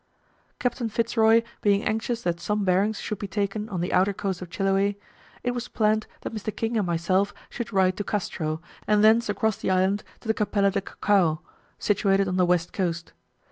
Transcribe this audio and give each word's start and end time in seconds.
Captain 0.57 0.89
Fitz 0.89 1.15
Roy 1.15 1.43
being 1.61 1.83
anxious 1.83 2.23
that 2.23 2.39
some 2.39 2.65
bearings 2.65 2.97
should 2.99 3.19
be 3.19 3.27
taken 3.27 3.69
on 3.69 3.81
the 3.81 3.93
outer 3.93 4.13
coast 4.13 4.41
of 4.41 4.49
Chiloe, 4.49 4.95
it 5.43 5.51
was 5.51 5.67
planned 5.67 6.07
that 6.21 6.33
Mr. 6.33 6.49
King 6.55 6.75
and 6.75 6.87
myself 6.87 7.35
should 7.51 7.71
ride 7.71 7.97
to 7.97 8.03
Castro, 8.03 8.63
and 8.87 9.03
thence 9.03 9.29
across 9.29 9.57
the 9.57 9.69
island 9.69 10.03
to 10.21 10.27
the 10.27 10.33
Capella 10.33 10.71
de 10.71 10.81
Cucao, 10.81 11.41
situated 11.77 12.27
on 12.27 12.37
the 12.37 12.47
west 12.47 12.73
coast. 12.73 13.13